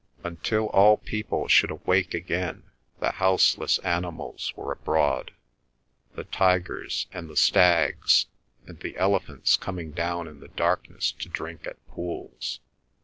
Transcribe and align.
Until 0.23 0.65
all 0.69 0.97
people 0.97 1.47
should 1.47 1.69
awake 1.69 2.15
again 2.15 2.63
the 2.99 3.11
houseless 3.11 3.77
animals 3.83 4.51
were 4.55 4.71
abroad, 4.71 5.31
the 6.15 6.23
tigers 6.23 7.05
and 7.13 7.29
the 7.29 7.37
stags, 7.37 8.25
and 8.65 8.79
the 8.79 8.97
elephants 8.97 9.55
coming 9.55 9.91
down 9.91 10.27
in 10.27 10.39
the 10.39 10.47
darkness 10.47 11.11
to 11.11 11.29
drink 11.29 11.67
at 11.67 11.77
pools. 11.85 12.61